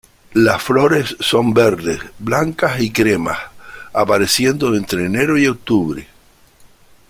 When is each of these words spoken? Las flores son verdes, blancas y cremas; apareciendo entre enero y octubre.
Las 0.33 0.63
flores 0.63 1.15
son 1.19 1.53
verdes, 1.53 1.99
blancas 2.17 2.81
y 2.81 2.91
cremas; 2.91 3.37
apareciendo 3.93 4.75
entre 4.75 5.05
enero 5.05 5.37
y 5.37 5.45
octubre. 5.45 6.07